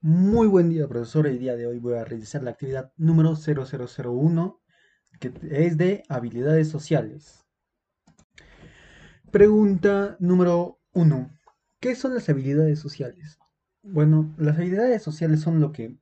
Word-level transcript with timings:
Muy 0.00 0.46
buen 0.46 0.68
día, 0.68 0.86
profesor. 0.86 1.26
El 1.26 1.40
día 1.40 1.56
de 1.56 1.66
hoy 1.66 1.80
voy 1.80 1.94
a 1.94 2.04
realizar 2.04 2.40
la 2.44 2.52
actividad 2.52 2.92
número 2.96 3.34
0001, 3.34 4.62
que 5.18 5.32
es 5.50 5.76
de 5.76 6.04
habilidades 6.08 6.68
sociales. 6.68 7.44
Pregunta 9.32 10.16
número 10.20 10.78
1. 10.92 11.36
¿Qué 11.80 11.96
son 11.96 12.14
las 12.14 12.28
habilidades 12.28 12.78
sociales? 12.78 13.40
Bueno, 13.82 14.32
las 14.38 14.56
habilidades 14.56 15.02
sociales 15.02 15.40
son 15.40 15.58
lo 15.58 15.72
que, 15.72 15.98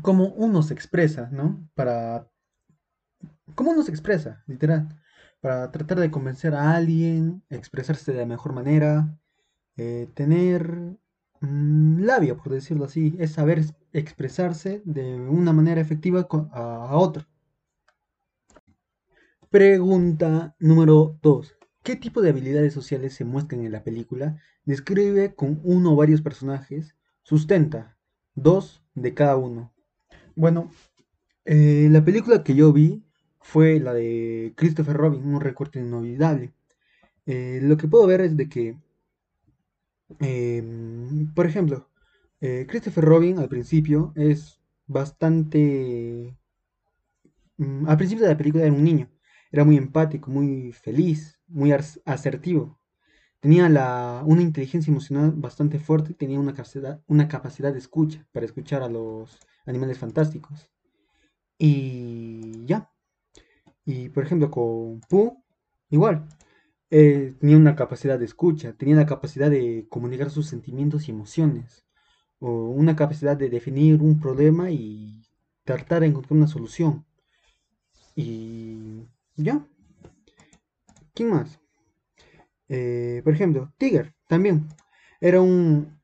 como 0.00 0.28
uno 0.28 0.62
se 0.62 0.72
expresa, 0.72 1.28
¿no? 1.32 1.68
Para, 1.74 2.30
¿cómo 3.56 3.72
uno 3.72 3.82
se 3.82 3.90
expresa, 3.90 4.44
literal? 4.46 5.02
Para 5.40 5.72
tratar 5.72 5.98
de 5.98 6.12
convencer 6.12 6.54
a 6.54 6.76
alguien, 6.76 7.42
expresarse 7.50 8.12
de 8.12 8.18
la 8.20 8.26
mejor 8.26 8.52
manera, 8.52 9.18
eh, 9.76 10.08
tener 10.14 10.96
labia, 11.40 12.36
por 12.36 12.52
decirlo 12.52 12.84
así, 12.84 13.14
es 13.18 13.32
saber 13.32 13.62
expresarse 13.92 14.82
de 14.84 15.16
una 15.16 15.52
manera 15.52 15.80
efectiva 15.80 16.26
a, 16.52 16.88
a 16.88 16.96
otro. 16.96 17.26
Pregunta 19.50 20.54
número 20.58 21.18
2. 21.22 21.56
¿Qué 21.82 21.96
tipo 21.96 22.20
de 22.20 22.30
habilidades 22.30 22.74
sociales 22.74 23.14
se 23.14 23.24
muestran 23.24 23.64
en 23.64 23.72
la 23.72 23.84
película? 23.84 24.40
Describe 24.64 25.34
con 25.34 25.60
uno 25.62 25.92
o 25.92 25.96
varios 25.96 26.20
personajes. 26.20 26.96
Sustenta. 27.22 27.96
Dos 28.34 28.82
de 28.94 29.14
cada 29.14 29.36
uno. 29.36 29.72
Bueno, 30.34 30.70
eh, 31.44 31.88
la 31.90 32.04
película 32.04 32.42
que 32.42 32.54
yo 32.54 32.72
vi 32.72 33.04
fue 33.40 33.78
la 33.78 33.94
de 33.94 34.52
Christopher 34.56 34.96
Robin, 34.96 35.24
un 35.24 35.40
recorte 35.40 35.78
inolvidable. 35.78 36.52
Eh, 37.26 37.60
lo 37.62 37.76
que 37.76 37.88
puedo 37.88 38.06
ver 38.06 38.20
es 38.20 38.36
de 38.36 38.48
que 38.48 38.76
Em, 40.20 41.32
por 41.34 41.46
ejemplo, 41.46 41.88
eh, 42.40 42.66
Christopher 42.68 43.04
Robin 43.04 43.38
al 43.38 43.48
principio 43.48 44.12
es 44.16 44.60
bastante... 44.86 46.36
Mm, 47.58 47.88
al 47.88 47.96
principio 47.96 48.24
de 48.24 48.30
la 48.30 48.36
película 48.36 48.64
era 48.64 48.72
un 48.72 48.84
niño, 48.84 49.10
era 49.50 49.64
muy 49.64 49.76
empático, 49.76 50.30
muy 50.30 50.72
feliz, 50.72 51.40
muy 51.48 51.72
asertivo. 52.04 52.78
Tenía 53.40 53.68
la, 53.68 54.22
una 54.26 54.42
inteligencia 54.42 54.90
emocional 54.90 55.32
bastante 55.36 55.78
fuerte 55.78 56.14
tenía 56.14 56.40
una 56.40 56.52
capacidad, 56.54 57.02
una 57.06 57.28
capacidad 57.28 57.72
de 57.72 57.78
escucha 57.78 58.26
para 58.32 58.46
escuchar 58.46 58.82
a 58.82 58.88
los 58.88 59.38
animales 59.66 59.98
fantásticos. 59.98 60.70
Y 61.58 62.64
ya. 62.66 62.90
Y 63.84 64.08
por 64.10 64.24
ejemplo 64.24 64.50
con 64.50 65.00
Pooh, 65.08 65.42
igual. 65.90 66.28
Eh, 66.90 67.34
tenía 67.40 67.56
una 67.56 67.76
capacidad 67.76 68.18
de 68.18 68.24
escucha, 68.24 68.72
tenía 68.74 68.96
la 68.96 69.06
capacidad 69.06 69.50
de 69.50 69.86
comunicar 69.88 70.30
sus 70.30 70.46
sentimientos 70.46 71.08
y 71.08 71.10
emociones, 71.12 71.84
o 72.38 72.68
una 72.70 72.96
capacidad 72.96 73.36
de 73.36 73.50
definir 73.50 74.00
un 74.02 74.20
problema 74.20 74.70
y 74.70 75.22
tratar 75.64 76.00
de 76.00 76.08
encontrar 76.08 76.36
una 76.38 76.48
solución. 76.48 77.04
Y 78.16 79.06
ya. 79.36 79.64
¿Quién 81.14 81.30
más? 81.30 81.58
Eh, 82.68 83.20
por 83.24 83.32
ejemplo, 83.32 83.72
Tiger 83.78 84.14
también. 84.28 84.68
Era 85.20 85.40
un, 85.40 85.98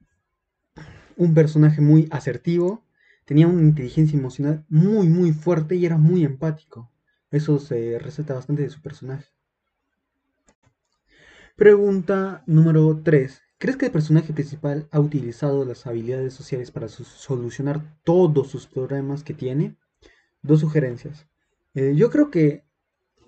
un 1.16 1.34
personaje 1.34 1.80
muy 1.80 2.08
asertivo, 2.10 2.84
tenía 3.24 3.46
una 3.46 3.62
inteligencia 3.62 4.18
emocional 4.18 4.64
muy, 4.68 5.08
muy 5.08 5.32
fuerte 5.32 5.76
y 5.76 5.86
era 5.86 5.98
muy 5.98 6.24
empático. 6.24 6.90
Eso 7.30 7.58
se 7.58 7.98
resalta 7.98 8.34
bastante 8.34 8.62
de 8.62 8.70
su 8.70 8.82
personaje. 8.82 9.26
Pregunta 11.56 12.42
número 12.46 13.02
3. 13.04 13.42
¿Crees 13.58 13.76
que 13.76 13.86
el 13.86 13.92
personaje 13.92 14.32
principal 14.32 14.88
ha 14.90 14.98
utilizado 15.00 15.66
las 15.66 15.86
habilidades 15.86 16.32
sociales 16.32 16.70
para 16.70 16.88
solucionar 16.88 17.82
todos 18.04 18.48
sus 18.48 18.66
problemas 18.66 19.22
que 19.22 19.34
tiene? 19.34 19.76
Dos 20.40 20.60
sugerencias. 20.60 21.26
Eh, 21.74 21.92
yo 21.94 22.10
creo 22.10 22.30
que 22.30 22.64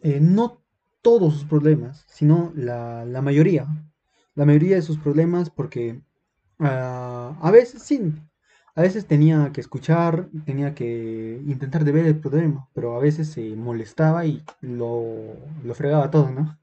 eh, 0.02 0.20
no 0.20 0.62
todos 1.02 1.34
sus 1.34 1.44
problemas, 1.44 2.06
sino 2.08 2.50
la, 2.56 3.04
mayoría. 3.22 3.66
La 4.34 4.46
mayoría 4.46 4.76
de 4.76 4.82
sus 4.82 4.98
problemas 4.98 5.50
porque 5.50 6.00
ah, 6.60 7.38
a 7.42 7.50
veces 7.50 7.82
sí, 7.82 8.00
a 8.74 8.80
veces 8.80 9.06
tenía 9.06 9.52
que 9.52 9.60
escuchar, 9.60 10.30
tenía 10.46 10.74
que 10.74 11.42
intentar 11.46 11.84
de 11.84 11.92
ver 11.92 12.06
el 12.06 12.18
problema, 12.18 12.68
pero 12.72 12.96
a 12.96 13.00
veces 13.00 13.28
se 13.28 13.54
molestaba 13.54 14.24
y 14.24 14.42
lo, 14.62 15.36
lo 15.62 15.74
fregaba 15.74 16.10
todo, 16.10 16.30
¿no? 16.30 16.58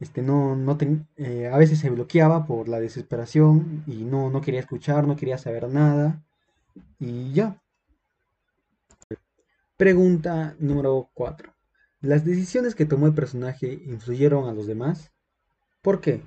Este, 0.00 0.22
no, 0.22 0.56
no 0.56 0.76
eh, 1.16 1.48
a 1.52 1.56
veces 1.56 1.78
se 1.78 1.90
bloqueaba 1.90 2.46
por 2.46 2.68
la 2.68 2.80
desesperación 2.80 3.84
y 3.86 4.04
no, 4.04 4.30
no 4.30 4.40
quería 4.40 4.60
escuchar, 4.60 5.06
no 5.06 5.16
quería 5.16 5.38
saber 5.38 5.68
nada 5.68 6.22
y 6.98 7.32
ya. 7.32 7.60
Pregunta 9.76 10.54
número 10.58 11.10
4. 11.14 11.52
¿Las 12.00 12.24
decisiones 12.24 12.74
que 12.74 12.86
tomó 12.86 13.06
el 13.06 13.14
personaje 13.14 13.72
influyeron 13.86 14.48
a 14.48 14.52
los 14.52 14.66
demás? 14.66 15.12
¿Por 15.82 16.00
qué? 16.00 16.22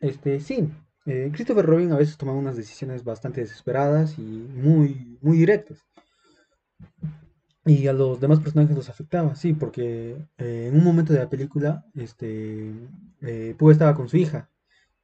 Este, 0.00 0.40
sí, 0.40 0.68
eh, 1.06 1.30
Christopher 1.32 1.66
Robin 1.66 1.92
a 1.92 1.96
veces 1.96 2.16
tomaba 2.16 2.38
unas 2.38 2.56
decisiones 2.56 3.04
bastante 3.04 3.40
desesperadas 3.40 4.18
y 4.18 4.22
muy, 4.22 5.18
muy 5.20 5.38
directas. 5.38 5.78
Y 7.66 7.88
a 7.88 7.92
los 7.92 8.20
demás 8.20 8.40
personajes 8.40 8.76
los 8.76 8.88
afectaba, 8.88 9.34
sí, 9.34 9.52
porque 9.52 10.16
eh, 10.38 10.68
en 10.68 10.76
un 10.76 10.84
momento 10.84 11.12
de 11.12 11.18
la 11.18 11.28
película, 11.28 11.84
este, 11.94 12.70
eh, 13.22 13.56
estaba 13.58 13.94
con 13.94 14.08
su 14.08 14.16
hija 14.16 14.48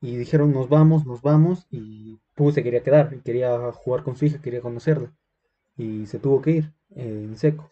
y 0.01 0.17
dijeron 0.17 0.53
nos 0.53 0.69
vamos, 0.69 1.05
nos 1.07 1.23
vamos 1.23 1.67
y 1.71 2.21
Pooh 2.35 2.53
se 2.53 2.63
quería 2.63 2.83
quedar 2.83 3.15
y 3.15 3.21
quería 3.21 3.73
jugar 3.73 4.03
con 4.05 4.17
su 4.17 4.27
hija, 4.27 4.41
quería 4.41 4.61
conocerla 4.61 5.13
y 5.77 6.07
se 6.07 6.19
tuvo 6.19 6.43
que 6.43 6.51
ir 6.53 6.73
eh, 6.97 7.25
en 7.25 7.37
seco. 7.37 7.71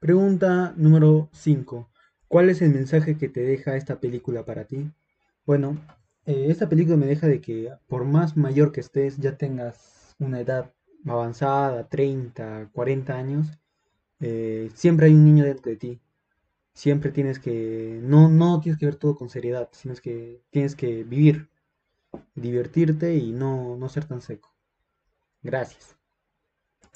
Pregunta 0.00 0.74
número 0.76 1.28
5. 1.32 1.88
¿Cuál 2.28 2.50
es 2.50 2.62
el 2.62 2.70
mensaje 2.72 3.16
que 3.16 3.28
te 3.28 3.40
deja 3.40 3.76
esta 3.76 4.00
película 4.00 4.44
para 4.44 4.64
ti? 4.64 4.90
Bueno, 5.46 5.78
eh, 6.26 6.46
esta 6.48 6.68
película 6.68 6.96
me 6.96 7.06
deja 7.06 7.26
de 7.26 7.40
que 7.40 7.70
por 7.88 8.04
más 8.04 8.36
mayor 8.36 8.72
que 8.72 8.80
estés, 8.80 9.18
ya 9.18 9.36
tengas 9.36 10.14
una 10.18 10.40
edad 10.40 10.72
avanzada, 11.06 11.88
30, 11.88 12.70
40 12.72 13.16
años, 13.16 13.48
eh, 14.20 14.70
siempre 14.74 15.06
hay 15.06 15.14
un 15.14 15.24
niño 15.24 15.44
dentro 15.44 15.70
de 15.70 15.76
ti. 15.78 16.00
Siempre 16.74 17.12
tienes 17.12 17.38
que, 17.40 18.00
no, 18.02 18.28
no 18.30 18.60
tienes 18.60 18.78
que 18.80 18.86
ver 18.86 18.96
todo 18.96 19.16
con 19.16 19.30
seriedad, 19.30 19.68
sino 19.72 19.94
que 19.96 20.42
tienes 20.50 20.76
que 20.76 21.04
vivir, 21.04 21.48
divertirte 22.36 23.16
y 23.16 23.32
no, 23.32 23.76
no 23.76 23.88
ser 23.88 24.06
tan 24.06 24.22
seco. 24.22 24.54
Gracias. 25.42 25.96